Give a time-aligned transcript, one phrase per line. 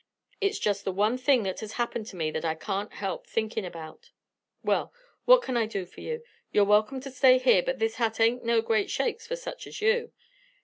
[0.41, 3.63] It's just the one thing that has happened to me that I can't help thinkin'
[3.63, 4.09] about.
[4.63, 4.91] Well,
[5.25, 6.23] what kin I do for you?
[6.51, 9.79] You're welcome to stay here, but this hut ain't no great shakes for such as
[9.79, 10.11] you.